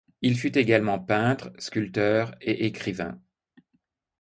[0.23, 3.21] Il fut également peintre, sculpteur et écrivain.